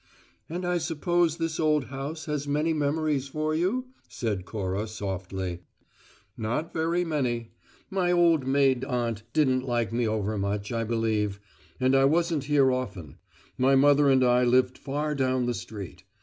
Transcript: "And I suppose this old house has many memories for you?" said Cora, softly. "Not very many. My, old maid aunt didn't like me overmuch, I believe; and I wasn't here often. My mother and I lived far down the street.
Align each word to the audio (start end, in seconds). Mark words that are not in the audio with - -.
"And 0.49 0.65
I 0.65 0.79
suppose 0.79 1.37
this 1.37 1.59
old 1.59 1.83
house 1.83 2.25
has 2.25 2.47
many 2.47 2.73
memories 2.73 3.27
for 3.27 3.53
you?" 3.53 3.89
said 4.07 4.45
Cora, 4.45 4.87
softly. 4.87 5.59
"Not 6.35 6.73
very 6.73 7.05
many. 7.05 7.51
My, 7.91 8.11
old 8.11 8.47
maid 8.47 8.83
aunt 8.83 9.21
didn't 9.31 9.63
like 9.63 9.93
me 9.93 10.07
overmuch, 10.07 10.71
I 10.71 10.85
believe; 10.85 11.39
and 11.79 11.95
I 11.95 12.05
wasn't 12.05 12.45
here 12.45 12.71
often. 12.71 13.17
My 13.59 13.75
mother 13.75 14.09
and 14.09 14.23
I 14.23 14.43
lived 14.43 14.75
far 14.79 15.13
down 15.13 15.45
the 15.45 15.53
street. 15.53 16.03